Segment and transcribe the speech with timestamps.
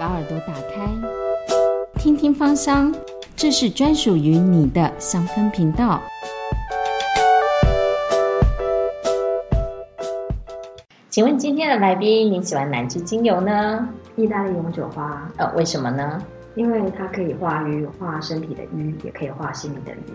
[0.00, 0.90] 把耳朵打开，
[1.98, 2.90] 听听芳香，
[3.36, 6.00] 这是专属于你的香氛频道。
[11.10, 13.86] 请问今天的来宾，你喜欢哪支精油呢？
[14.16, 16.18] 意大利永久花，呃，为什么呢？
[16.54, 20.14] 因为它可以化瘀，化身体的瘀，也可以化心里的瘀。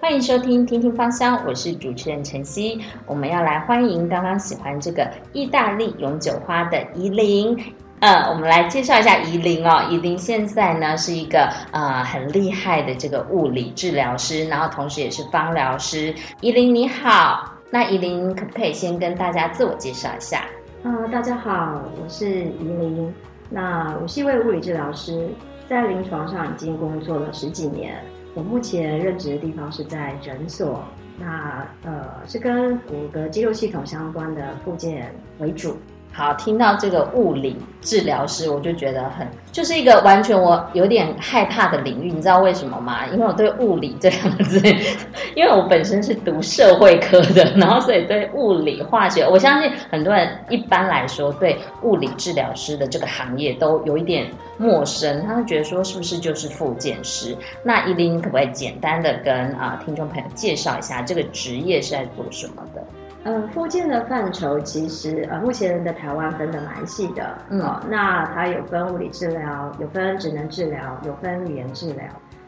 [0.00, 2.80] 欢迎收听《听听芳香》，我是主持人晨曦。
[3.04, 7.58] 我们要来欢迎刚刚喜欢这个意大利永久花的怡琳。
[8.00, 9.88] 呃，我们来介绍一下怡琳哦。
[9.90, 16.14] 怡琳现在呢是一个呃很厉害的这个物理治疗师，然后同时也是芳疗师。
[16.42, 20.44] 怡琳你好，那怡琳可不可以先跟大家自我介绍一下？
[20.82, 23.12] 啊，大家好，我是怡琳。
[23.48, 25.28] 那我是一位物理治疗师，
[25.66, 27.96] 在临床上已经工作了十几年。
[28.34, 30.84] 我目前任职的地方是在诊所，
[31.18, 35.78] 那呃是跟骨骼肌肉系统相关的附件为主。
[36.16, 43.06] 好，听到这个物理治疗师，我就觉得很就是一个完全我有点害怕的领域，你知道为什么吗？
[43.12, 44.58] 因为我对物理这两个字，
[45.36, 57.36] 因为我本身是读社会科的，然后所以对物理化学，我相信很多人一般来说对物理治疗师的这个行业都有一点陌生，他会觉得说是不是就是复健师？
[57.62, 62.82] 那依琳可不可以简单的跟啊听众朋友介绍一下这个职业是在做什么的？
[63.26, 67.58] 呃，附件的范畴其实呃，目前的台湾分的蛮细的，嗯，
[67.90, 72.04] 那它有分物理治疗，有分职能治疗，有分语言治疗。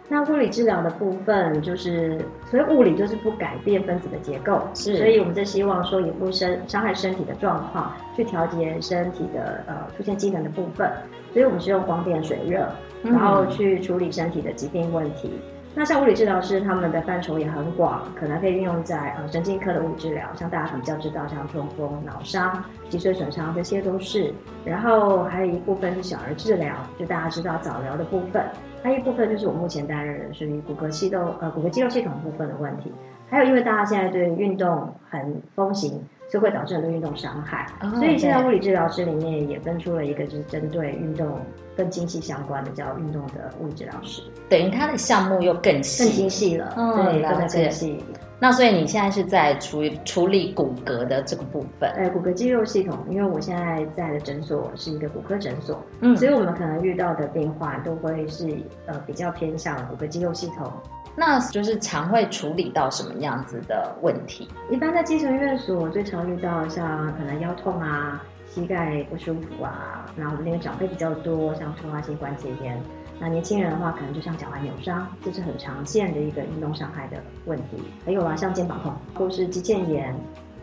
[0.09, 2.17] 那物理治疗的部分就是，
[2.49, 10.89] 所以物理就是不改变分子的结构，是，所以我们就希望说，也不身伤害身体的状况，去调节身体的呃出现机能的部分。
[11.33, 12.67] 所以我们是用光电水热，
[13.03, 15.39] 然后去处理身体的疾病问题。
[15.75, 24.35] 那像物理治疗师，他们的范畴也很广，可能可以运用在呃神经科的物理治疗，像大家比较知道，像中风、脑伤、脊髓损伤这些都是。
[24.65, 28.45] 然后还有一部分是小儿治疗，就大家知道早疗的部分。
[28.83, 32.93] 还有一部分就是我目前担任的是于骨骼系统呃骨骼肌肉系统部分的问题。
[33.29, 36.03] 还有因为大家现在对运动很风行。
[36.29, 41.41] 就会导致很多运动伤害，所以现在物理治疗师里面也分出了一个，就是针对运动
[41.75, 44.23] 更精细相关的，叫运动的物理治疗师。
[44.49, 48.05] 等于他的项目又更细、更精细了，对，更更细。
[48.41, 51.91] 那所以你现在是在处处理骨骼的这个部分？
[51.97, 58.57] 哎，骨骼肌肉系统，因为我现在在的诊所是一个骨科诊所，嗯，所以我们可能遇到的病患都会是
[58.87, 60.71] 呃比较偏向骨骼肌肉系统。
[61.19, 64.49] 那就是常会处理到什么样子的问题？
[64.71, 72.81] 一般在基层院所最常遇到像可能腰痛啊、膝盖不舒服啊，然后我们那个长辈比较多，像突发性关节炎。
[73.19, 77.83] 那年轻人的话，可能就像脚踝扭伤，这是很常见的一个运动伤害的问题。
[78.07, 80.15] 还有啊，像肩膀痛或是肌腱炎，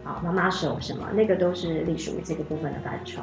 [0.06, 3.22] 啊妈妈手什么，那个都是隶属于这个部分的范畴。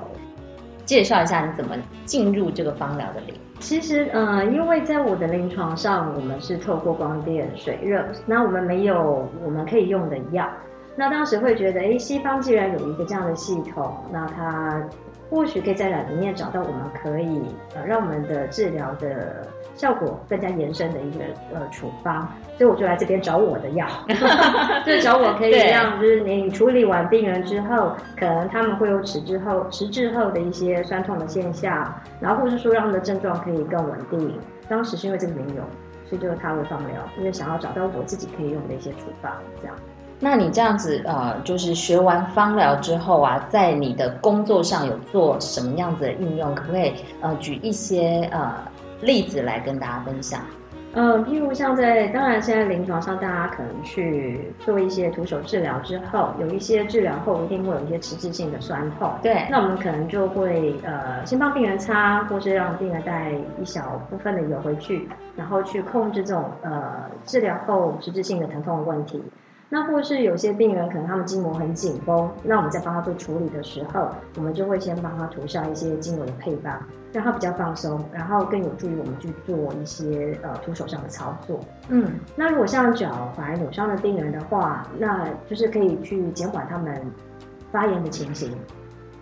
[0.84, 3.38] 介绍一下你怎么进入这个芳疗的领域。
[3.58, 10.48] 其实，呃，因为在我的临床上，我们是透过光电水热，那我们没有我们可以用的药。
[10.96, 14.82] 那当时会觉得，哎，西方既然有一个这样的系统，那它。
[15.30, 17.40] 或许可以在里面找到我们可以
[17.74, 21.24] 呃让我们的治疗的效果更加延伸的一个
[21.54, 22.28] 呃处方，
[22.58, 23.86] 所以我就来这边找我的药，
[24.86, 34.38] 就找我可以让就是你处理完病人之后，可能他们会有迟滞后迟滞后的一些酸痛的现象，然后或是说让他们的症状可以更稳定。
[34.68, 35.62] 当时是因为这个没有，
[36.08, 39.74] 所以就他会放疗，因为想要找到我自己可以用的一些处方这样。
[40.24, 46.54] 那你这样子呃，就是学完芳疗之后啊，在你的工作上有做什么样子的应用？
[46.54, 48.54] 可不可以呃举一些呃
[49.02, 50.40] 例子来跟大家分享？
[50.94, 59.10] 嗯，譬如像在当然现在临床上，大家可能去做一些徒手治疗之后，有一些治疗后一定会有一些迟滞性的酸痛。
[59.22, 69.22] 对，那我们可能就会呃先帮病人擦，或是让病人带一小部分的油回去，然后去控制这种呃治疗后迟滞性的疼痛的问题。
[69.74, 74.06] 那或是有些病人可能他们筋膜很紧绷，那我们在帮他做处理的时候，
[74.36, 76.78] 我们就会先帮他涂上一些精油的配方，
[77.10, 81.58] 让他比较放松，然后更有助于我们去做一些呃徒手上的操作。
[81.88, 82.06] 嗯，
[82.36, 87.02] 那如果像脚踝扭伤的病人的话，那就是可以去减缓他们
[87.70, 88.54] 发炎的情形。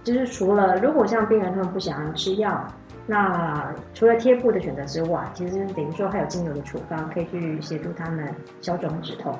[0.02, 2.66] 就是除了如果像病人他们不想要吃药，
[3.06, 9.32] 那除了贴布的选择之外，其实等于说还有精油的处方可以去协助他们消肿止痛。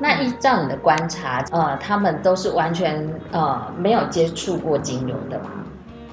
[0.00, 5.50] 那依照你的观察，呃，他们都是完全呃没有接触过精油的吗？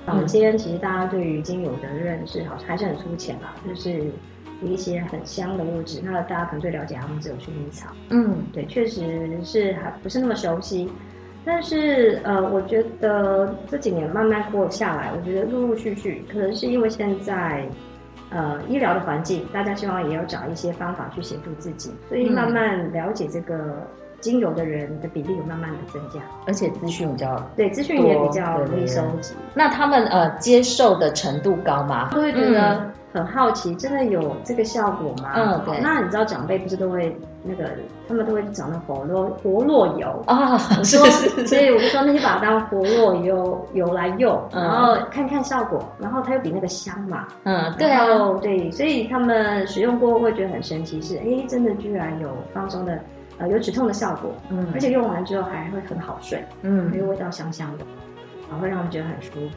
[0.06, 4.12] 坊间其实大家对于精油的认识好像还是很粗浅吧，就是
[4.62, 6.02] 一些很香的物质。
[6.04, 7.90] 那大家可能最了解他们只有薰衣草。
[8.10, 10.92] 嗯，对，确实是还不是那么熟悉。
[11.46, 17.66] 但是呃，我觉得这几年慢慢过下来，我觉得陆陆续续，可能是因为现在
[18.30, 23.88] 呃医疗的环境，大家希望也要找一些方法去协助自己，所以慢慢了解这个
[24.20, 29.34] 精油的人的比例有慢慢的增加，而且资讯比较对资讯也比较容易收集。
[29.54, 32.10] 那他们呃接受的程度高吗？
[32.12, 32.92] 都会觉得。
[33.14, 35.32] 很好奇，真的有这个效果吗？
[35.36, 35.80] 嗯，对。
[35.82, 37.70] 那你知道长辈不是都会那个，
[38.08, 40.58] 他们都会讲那活络活络油啊？
[40.84, 41.04] 说，
[41.46, 45.84] 所以我就说，那就把它当活络油油来用，然后看看效果。
[45.98, 47.28] 然后它又比那个香嘛。
[47.44, 48.06] 嗯，对啊，
[48.42, 48.70] 对。
[48.72, 53.00] 所以他们使用过会觉得很神奇，是哎，真的居然有放松的，
[53.38, 54.32] 呃，有止痛的效果。
[54.50, 56.44] 嗯，而且用完之后还会很好睡。
[56.62, 57.86] 嗯，因为味道香香的，
[58.50, 59.56] 然后会让人觉得很舒服。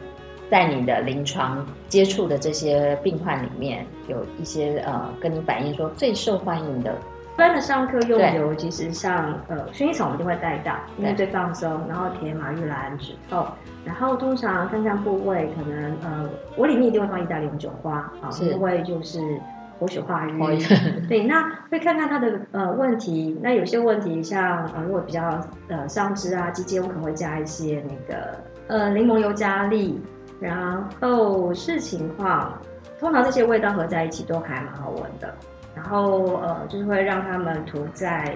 [0.51, 6.93] 在你的临床接触的这些病患里面，有一些呃跟你反映说最受欢迎的。
[7.35, 11.71] 一般的上课用油，其实像呃薰衣草我们就会带到，因为最放松。
[11.89, 13.47] 然后填马玉兰止痛，
[13.83, 19.41] 然后通常看看部位，可能呃我里面一定会放意大利红酒花啊，因为就是
[19.79, 20.59] 活血化瘀。
[21.09, 23.39] 对，那会看看他的呃问题。
[23.41, 28.37] 那有些问题像呃如果比较呃上肢啊肌腱，我可能会加一些那个
[28.67, 29.99] 呃柠檬油加力。
[30.41, 32.59] 然后视情况，
[32.99, 35.35] 通常这些味道合在一起都还蛮好闻的。
[35.75, 38.35] 然后呃，就是会让他们涂在，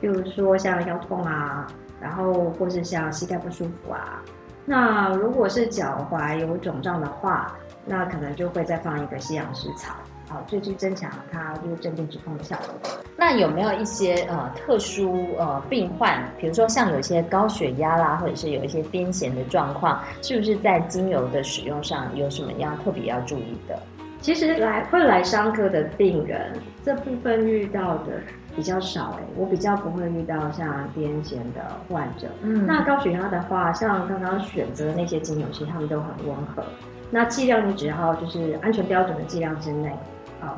[0.00, 1.66] 比如说像腰痛啊，
[2.00, 4.20] 然后或是像膝盖不舒服啊。
[4.66, 7.54] 那如果是脚踝有肿胀的话，
[7.86, 9.94] 那可能就会再放一个西洋石草。
[10.34, 12.90] 好，就去增强它就是镇定止痛的效果。
[13.16, 23.78] 那有没有一些呃特殊呃病患，比如说像有一些高血压啦，或者是有一些癫痫的状况，是不是在精油的使用上有什么样特别要注意的？
[24.20, 26.52] 其实来会来上课的病人，
[26.82, 28.20] 这部分遇到的
[28.56, 30.66] 比较少哎，我比较不会遇到像
[30.96, 32.26] 癫痫的患者。
[32.42, 36.64] 嗯，那高血压的话，像刚刚选择的那些精油，其实他们都很温和。
[37.10, 39.94] 那剂量你只要就是安全标准的剂量之内。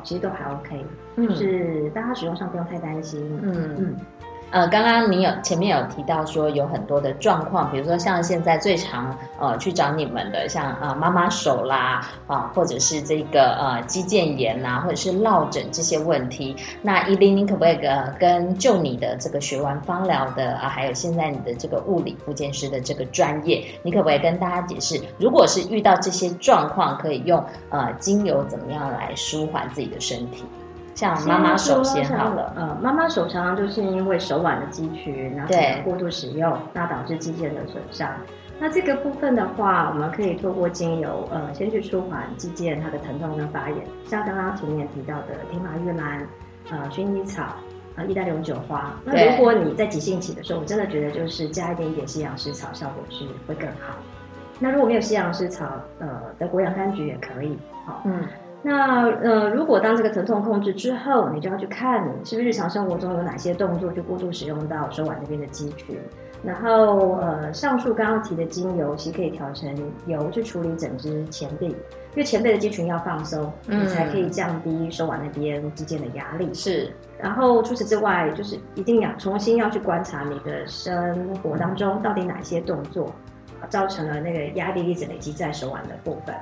[0.03, 0.85] 其实都还 OK，
[1.17, 3.39] 就是大家使用上不用太担心。
[3.41, 3.95] 嗯嗯。
[4.49, 16.55] 呃，刚刚你有前面有提到说有很多的状况，比如说像现在最常呃去找你们的，像啊妈妈手啦啊，或者是这个呃肌腱炎啦，或者是落枕这些问题。
[16.81, 30.45] 那依琳，你可不可以呃跟就你的这个学完芳疗的啊，还有现在你的这个物理复健师的这个专业，你可不可以跟大家解释，如果是遇到这些状况，可以用呃精油怎么样来舒缓自己的身体？
[30.97, 35.53] 像妈妈手先好了，呃，妈妈手常常就是因为手腕的肌群，然后
[35.85, 38.09] 过度使用，那导致肌腱的损伤。
[38.59, 43.77] 那这个部分的话，我们可以透过精油，呃，先去舒缓肌腱它的疼痛跟发炎。
[44.05, 46.27] 像刚刚前面提到的天麻玉兰，
[46.71, 47.43] 呃，薰衣草，
[47.95, 48.91] 呃，意大利永久花。
[49.05, 53.93] 那如果你在急性期的时候，我真的觉得就是加一点点西洋石草，效果是会更好。
[54.59, 55.67] 那如果没有西洋石草，
[55.99, 56.07] 呃，
[56.39, 57.55] 德国洋甘菊也可以。
[57.85, 58.23] 好，嗯。
[58.69, 65.97] 那呃，如果当这个疼痛控制之后，你就要去看你是不是日常生活中有哪些动作就过度使用到手腕那边的肌群。
[66.43, 69.73] 然后呃，上述刚刚提的精油其实可以调成
[70.05, 71.77] 油去处理整只前臂，因
[72.17, 76.53] 为前臂的肌群要放松，你才可以降低手腕那边肌腱的压力。
[76.53, 76.91] 是。
[77.17, 83.09] 然后除此之外，就是一定要重新要去观察你的生活当中到底哪些动作
[83.69, 86.35] 造成了那个压力一直累积在手腕的部分。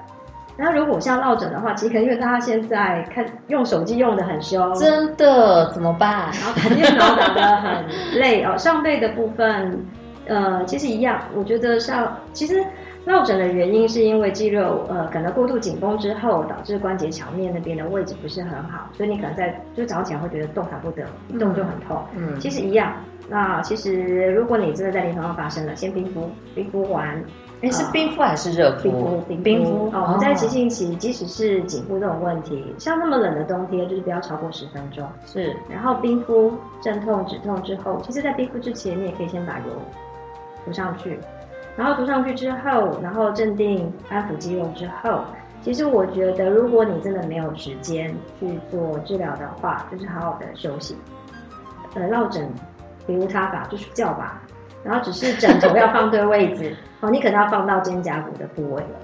[0.58, 6.32] 然后，如果像落枕的话，其实可能因为大家现在看用手机用的很凶，真的怎么办？
[6.32, 7.86] 然后打电脑打的很
[8.20, 8.58] 累哦。
[8.58, 9.86] 上背的部分，
[10.28, 11.20] 呃，其实一样。
[11.36, 12.64] 我觉得像其实
[13.04, 22.02] 落枕的原因是因为肌肉呃可能过度紧绷之后，导致关节桥面那边的位置不是很好，所以你可能在就早上起来会觉得动弹不得，一动就很痛。
[22.16, 22.94] 嗯，其实一样。
[23.28, 27.22] 那其实如果你真的在临床上发生了，先冰敷，冰敷完。
[27.62, 28.84] 哎，是冰敷还是热敷？
[28.84, 29.90] 冰敷，冰敷。
[29.94, 35.08] 哦，我们在急性期，即使是颈部这种问题，像那么冷的冬天，就是不要超过十分钟。
[35.26, 39.66] 是，然后冰敷镇痛止痛之后，其实，在冰敷之前，你也可以先把油
[40.66, 41.18] 涂上去，
[41.78, 45.22] 然后涂上去之后，然后镇定安抚肌肉之后，
[45.62, 50.96] 其实我觉得，如果你真的没有时间去做治疗的话，就是好好的休息。
[51.94, 52.48] 呃，落枕，
[53.08, 54.42] 比如他吧，就睡觉吧。
[54.86, 59.00] 然后只是枕头要放对位置 哦，你可能要放到肩胛骨的部位了，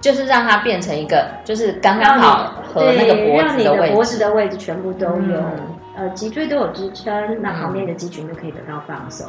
[0.00, 5.42] 就是让它变成一个，就是刚刚好和那个脖子的位置，脖子的位置全部都有，
[5.96, 9.28] 呃，脊椎都有支撑，那旁边的肌群就可以得到放松。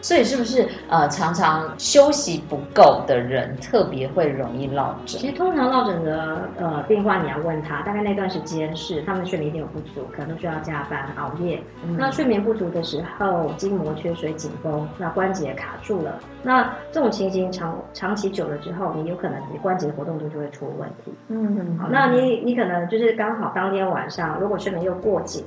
[0.00, 5.20] 所以是不是呃常常休息不够的人特别会容易落枕？
[5.20, 11.60] 其实通常落枕的呃病患，你要问他，大概那段时间是他们睡眠一定有不足，可能都需要加班熬夜。
[11.96, 16.18] 那睡眠不足的时候，筋膜缺水紧绷，那关节卡住了。
[16.42, 21.12] 那这种情形长长期久了之后，你有可能你关节活动度就会出问题。
[21.28, 25.44] 嗯，好，那你你可能就是刚好当天晚上如果睡眠又过紧，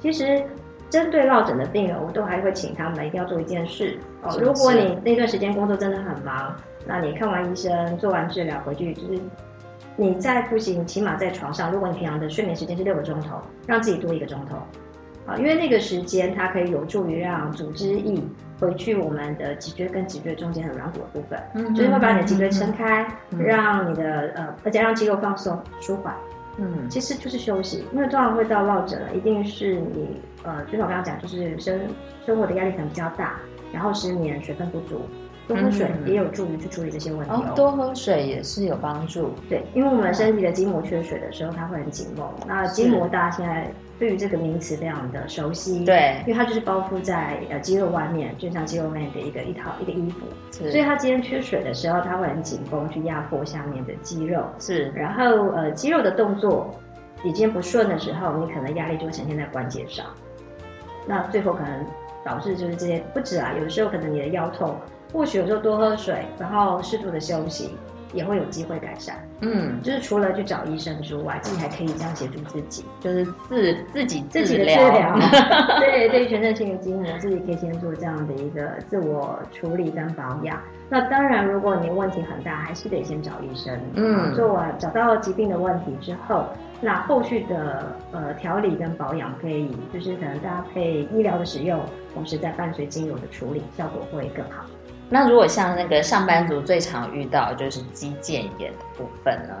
[0.00, 0.44] 其实。
[0.92, 4.38] 针对落枕的病人，我都还会请他们一定要做一件事哦。
[4.38, 6.54] 如果你那段时间工作真的很忙，
[6.86, 9.18] 那你看完医生、做完治疗回去，就是
[9.96, 14.56] 你再不行，起码在床上，如果你平常的睡眠时间是六个钟头，让自己多一个钟头
[15.24, 18.22] 啊，因为那个时间它可以有助于让组织液
[18.60, 23.06] 回去我们的脊椎跟脊椎中间很软骨的部分，嗯，就是会把你的脊椎撑开，
[23.38, 26.14] 让你的呃，而且让肌肉放松、舒缓。
[26.58, 31.80] 嗯，其实就是休息，因为通常会到落枕了，一定是你呃，就像我刚刚讲，就是生
[32.26, 33.36] 生活的压力可能比较大，
[33.72, 35.00] 然后失眠、水分不足，
[35.48, 37.52] 多喝水也有助于去处理这些问题哦。
[37.56, 42.26] 多喝水也是有帮助，对，因为我们身体的筋膜缺水的时候，它会很紧绷。
[42.46, 43.72] 那筋膜大家现在。
[44.02, 54.90] 对于这个名词非常的熟悉，对，因为它就是包覆在呃肌肉外面，就像肌肉外面的一个一套一个衣服，所以它今天缺水的时候，它会很紧绷去压迫下面的肌肉，是。
[54.90, 56.74] 然后呃肌肉的动作
[57.22, 60.04] 已经不顺的时候，你可能压力就会呈现在关节上，
[61.06, 61.86] 那最后可能
[62.24, 64.74] 导致就是这些不止啊，有的时候可能你的腰痛，
[65.12, 67.76] 或许有时候多喝水，然后适度的休息。
[68.12, 75.18] 也会有机会改善，嗯，就是除了去找医生之外，自己还可以这样协助自己，就是自自己自己的治疗，
[75.80, 80.60] 对对，全身性的筋膜，自己可以先做这样的一个自我处理跟保养。
[80.88, 86.44] 那当然，如果你问题很大，还是得先找医生，嗯，做完找到疾病的问题之后，
[86.82, 91.80] 那后续的呃调理跟保养可以就是可能搭配医疗的使用，
[92.12, 94.66] 同时再伴随精油的处理，效果会更好。
[95.12, 99.54] 那如果像那个上班族最常遇到就是肌腱炎的部分呢？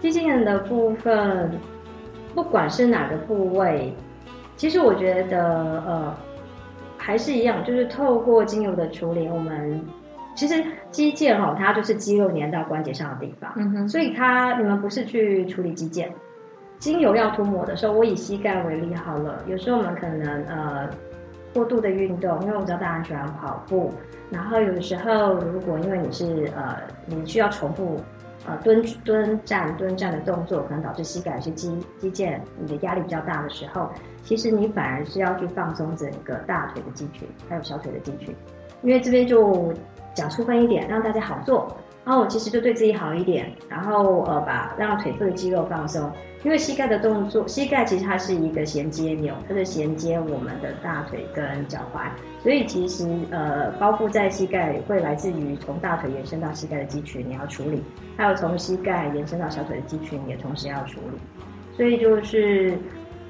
[0.00, 1.50] 肌腱炎的部分，
[2.34, 3.94] 不管是哪个部位，
[4.56, 6.14] 其实我觉得呃
[6.98, 9.82] 还是一样，就是透过精油的处理，我们
[10.34, 16.08] 其实肌腱哈，它就是肌肉粘到关节上的地方，嗯哼，所以它你们不是去处理肌腱，
[16.78, 20.90] 精油要涂抹的时候，我以膝盖为例好了，有时候我们可能呃。
[21.52, 23.92] 过度的运动，因为我知道大家喜欢跑步，
[24.30, 26.76] 然后有的时候，如果因为你是呃，
[27.06, 28.00] 你需要重复
[28.46, 33.90] 呃蹲蹲站蹲站的动作，可能导致膝盖有些肌肌腱你的压力比较大的时候，
[34.22, 38.34] 其实你反而是要去放松整个大腿的肌群，还有小腿的肌群，
[38.82, 39.72] 因为这边就
[40.14, 41.76] 讲粗分一点，让大家好做。
[42.04, 46.10] 然后我其实就对自己好一点，然后呃把让腿部的肌肉放松，
[46.42, 52.08] 因为膝盖的动作，膝盖其实它是一个衔接钮，它是衔接我们的大腿跟脚踝，
[52.42, 57.82] 所以其实呃包覆在膝盖会来自于从大腿延伸到膝盖的肌群你要处理，
[58.16, 61.18] 还有从膝盖延伸到小腿的肌群也同时要处理，
[61.76, 62.78] 所以就是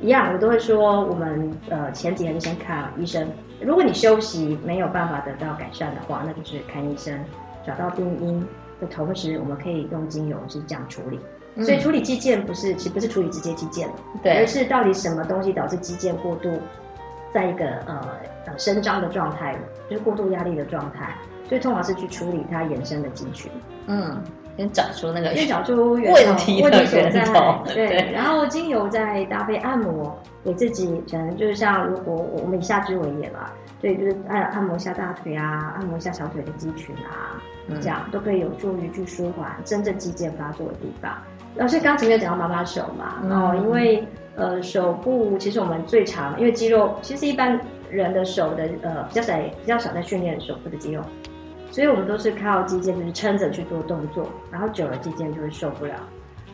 [0.00, 3.28] 一样，我都会说我们呃前几天就先看医生，
[3.60, 7.18] 如果你休息没有办法得到改善的话，那就是看医生。
[7.66, 8.46] 找到病因
[8.80, 11.18] 的同时，我们可以用精油是这样处理。
[11.64, 13.88] 所以处理肌腱不是，其实不是处理直接肌腱
[14.22, 16.48] 对，而是到底什么东西导致肌腱过度，
[17.34, 18.00] 在一个呃
[18.46, 19.58] 呃伸张的状态，
[19.90, 21.16] 就是过度压力的状态。
[21.48, 23.50] 所以通常是去处理它延伸的肌群。
[23.88, 24.22] 嗯，
[24.60, 27.24] 先找出那个，先找出问题问题所在。
[27.74, 30.14] 对，然后精油再搭配按摩，
[30.44, 33.54] 给自己可能就是像如果我们以下肢为也吧。
[33.80, 37.40] 对，就是按按摩一下大腿啊，按摩一下小腿的肌群啊，
[37.80, 41.10] 这样都可以有助于去舒缓真正肌腱发作的地方。
[41.56, 47.58] 老师刚前面讲到妈妈手嘛，哦，因为呃手部其实我们最常，因为肌肉其实一般
[47.90, 51.00] 人的手的呃比较少比较少在训练手部的肌肉，
[51.70, 55.94] 所以我们都是靠肌腱就是撑着去做动作，然后久了肌腱就会受不了。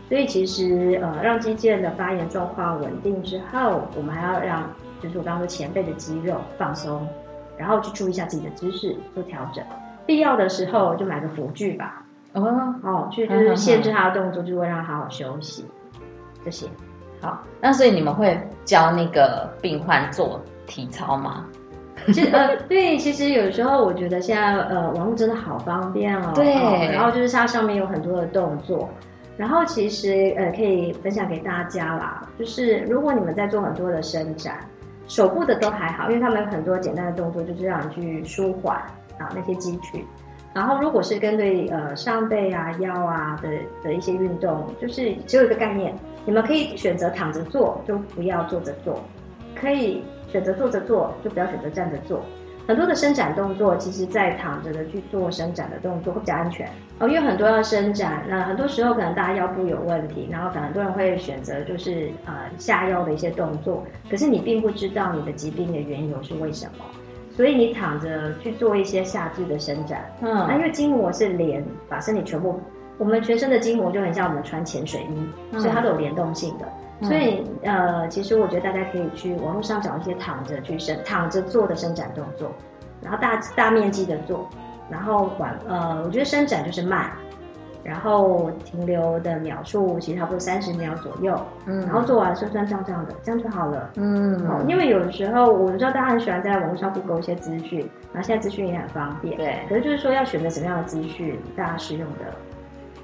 [0.08, 4.68] 所以其实呃让肌腱的发炎状况稳定之后，我们还要让。
[4.99, 7.06] 就是我刚刚说前背的肌肉放松，
[7.58, 9.62] 然后去注意一下自己的姿势做调整，
[10.06, 12.02] 必要的时候就买个辅具吧。
[12.32, 15.66] 哦哦，去就是限制他的动作，就会让他好好休息。
[16.42, 16.66] 这些
[17.20, 21.44] 好，那所以你们会教那个病患做体操吗？
[22.06, 26.32] 其实呃，对，其实有时候我觉得现在呃网络真的好方便哦。
[26.34, 26.52] 对，
[26.92, 28.88] 然后就是它上面有很多的动作。
[29.36, 34.58] 然后其实呃可以分享给大家啦，就是如果你们在做很多的伸展。
[35.08, 38.76] 手部的都还好，因为他们有很多简单的动作，就是让你去舒缓
[39.18, 40.04] 啊那些肌群。
[40.52, 43.48] 然后如果是针对呃上背啊、腰啊的
[43.84, 48.94] 的一些运动，就是只有一个概念，你们可以选择躺着做，就不要坐着做；
[49.54, 52.21] 可以选择坐着做，就不要选择站着做。
[52.68, 56.68] 很多的伸展动作，其实在躺着的去做伸展的动作会比较安全。
[56.99, 66.85] 哦，因为很多要伸展，那很多时候可能大家腰部有问题，然后可能很多人会选择就是呃下腰的一些动作，可是你并不知道你的疾病的缘由是为什么，
[67.30, 72.59] 所以你躺着去做一些下肢的伸展，嗯，那因为筋膜是连把身体全部，
[72.99, 76.66] 我们全身的筋膜就很像我们穿潜水衣，所以它都有联动性的。
[77.02, 82.50] 所以，呃，其实我觉得大家可以去网络上找一些躺着去伸、躺着做的伸展动作，
[83.02, 84.48] 然后大大面积的做，
[84.90, 87.10] 然后缓，呃，我觉得伸展就是慢，
[87.84, 97.80] 然后停留的秒数其实差不多三十秒左右，嗯，然后做完酸酸胀胀的，这样就好了，嗯，因为有的时候我知道大家很喜欢在网络上 Google 一些资讯，
[98.14, 102.32] 然后现在资讯也很方便，对，可是就是说要选择什么样的资讯，大家使用的，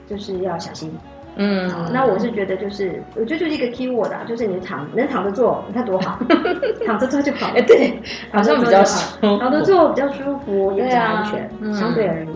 [0.07, 0.99] 就是要小心。
[1.37, 6.19] 嗯，那我是觉得就是，我觉得就是一个 key word 啊，就是你躺能躺着做，你看多好，
[6.87, 7.51] 躺着做就好。
[7.55, 7.99] 哎，对，
[8.31, 8.83] 好像比较
[9.21, 12.35] 躺着做比较舒服，也比较安全，相对而言。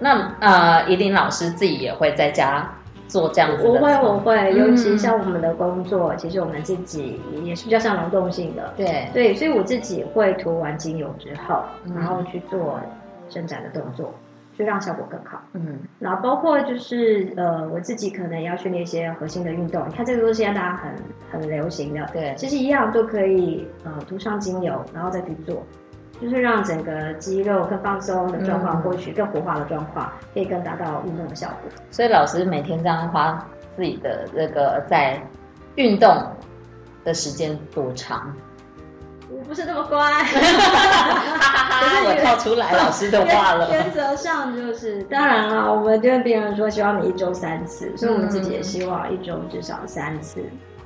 [0.00, 2.68] 那呃，怡琳老师自己也会在家
[3.06, 8.72] 做这样子我会，我会，尤其像我们的工作，其实我们自己也是比较像劳动性的。
[8.76, 11.62] 对对，所以我自己会涂完精油之后，
[11.94, 12.80] 然后去做
[13.28, 14.12] 伸展的动作。
[14.58, 15.40] 就让效果更好。
[15.54, 19.82] 嗯，然后包括就是呃，我自己可能要训练一些核心的运动。
[19.88, 20.94] 你看这个都是现在大家很
[21.30, 25.62] 很流行的，对，其实一样都可以呃涂上精油，然后再去做，
[26.20, 31.70] 就是让整个肌肉更放松的状况，获取更活化的状况，可以更达到运动的效果。
[31.90, 35.20] 所以老师每天这样花自己的这个在
[35.76, 36.14] 运动
[37.04, 38.34] 的时间多长？
[39.30, 39.98] 我不是那么乖，
[41.80, 43.70] 可是我跳出来老师的话了。
[43.70, 50.42] 原则上就是，当然了，我们跟病人说希望你一周三次，所以我们自己也希望一周至少三次。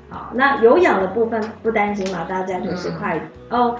[0.08, 2.24] 好，那有氧的部分不担心嘛？
[2.28, 3.76] 大家就是快哦。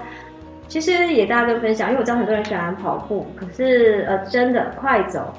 [0.67, 5.33] 其实也大家跟分享，因为我知道很多人喜欢跑步，可是呃，真的快走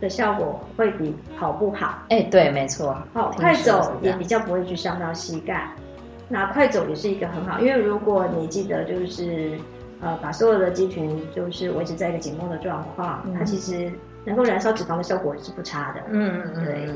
[0.00, 1.98] 的效果会比跑步好。
[2.08, 2.96] 哎，对，没错。
[3.12, 5.68] 好，快走也比较不会去伤到膝盖。
[6.30, 9.50] 那快走也是一个很好，因为如果你记得就是，
[10.04, 13.90] 呃，把所有的肌群就是维持在一个紧绷的状况，它其实
[14.24, 16.00] 能够燃烧脂肪的效果是不差的。
[16.10, 16.88] 嗯嗯对。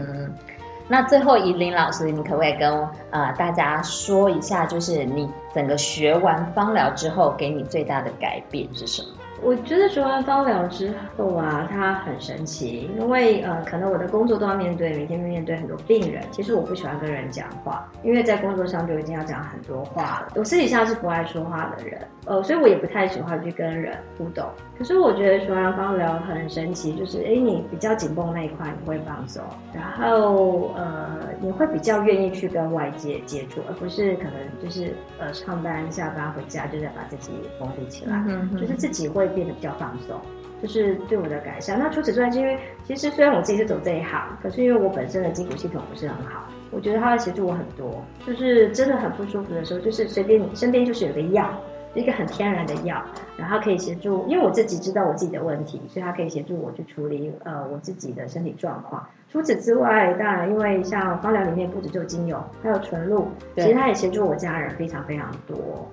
[0.91, 2.71] 那最后，怡林老师，你可不可以跟
[3.11, 9.09] 呃大家说一下，就是你整个学完芳疗之后，给你最大的改变是什么？
[9.43, 16.23] 我觉得学完芳疗之后啊，它很神奇，因为呃，可能我的工作都要面对，每天面对很多病人。
[16.33, 20.33] 其实我不喜欢跟人讲话，因为在工作上就已经要讲很多话了。
[20.35, 24.45] 我私底下是不爱说话的人，呃，所以我也不太喜欢去跟人互动。
[24.77, 39.28] 可是我觉得学完芳疗很神奇，就是哎，你比较紧绷那一块你会放松，然后呃，你会比较愿意去跟外界接触，而不是可能就是呃上班下班回家就在把自己封闭起来，嗯就是自己会。
[39.35, 40.17] 变得比较放松，
[40.63, 41.79] 就是对我的改善。
[41.79, 48.03] 那除此之外，是因为其实虽然我自己是走这一行，可是因为我本身的筋骨系统不是很好，我觉得它会协助我很多。
[48.27, 51.51] 就是真的很不舒服的时候，就是随便你身边就是有个药，
[51.95, 53.03] 一个很天然的药，
[53.37, 54.25] 然后可以协助。
[54.29, 59.07] 因为我自己知道我自己的问题，所以它可以协助我去处理呃我自己的身体状况。
[59.31, 65.87] 除此之外，当然因为像芳疗里面不止就精油，还有纯露，其实它也协助我家人非常非常多。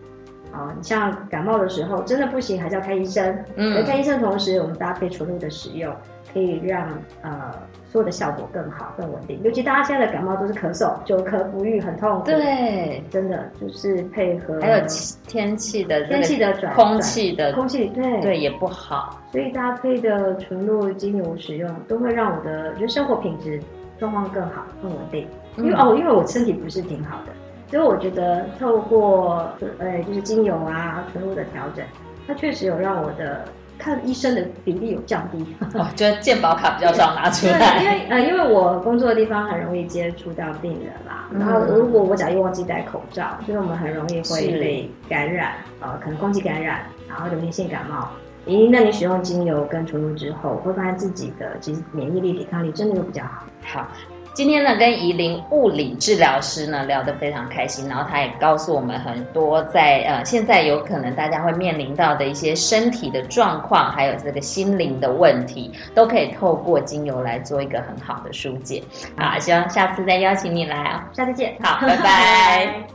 [0.56, 3.38] 啊，你像感冒的时候真的不行，还是要看医生。
[3.58, 5.94] 嗯，看医生同时，我们搭配纯露的使用，
[6.34, 6.88] 可以让
[7.22, 7.52] 呃
[7.92, 9.38] 所有的效果更好、更稳定。
[9.44, 12.26] 尤其大家现在的感冒都是咳嗽，久咳不愈，很痛苦。
[12.26, 14.86] 对，真的就是配合还有
[15.28, 23.60] 天气的天气的转空气的空气对对也不好，所以搭配的纯露精油使用都会让我的觉得生活品质
[24.00, 25.28] 状况更好、更稳定。
[25.58, 27.32] 因为哦，因为我身体不是挺好的。
[27.70, 29.50] 所以我觉得透过
[29.80, 31.84] 呃就是精油啊纯露的调整，
[32.28, 33.44] 它确实有让我的
[33.78, 35.46] 看医生的比例有降低。
[35.74, 37.84] 哦，就是健保卡比较少拿出来。
[37.84, 48.10] 因为呃因为我工作的地方很容易接触到病人啦，然后如果我假如忘记戴口罩，所以我们很容易会被感染，呃可能空气感染，然后流行性感冒。
[48.46, 53.44] 咦，那你使用精油跟纯露之后，会发现自己的其实免疫力、抵抗力真的又比较好。
[53.64, 53.88] 好。
[54.36, 68.84] 今天呢，跟怡琳物理治疗师呢聊得非常开心，然后他也告诉我们很多在呃现在有可能大家会面临到的一些身体的状况，还有这个心灵的问题，都可以透过精油来做一个很好的疏解。
[69.18, 72.88] 好，希望下次再邀请你来啊，下次见，好，拜拜。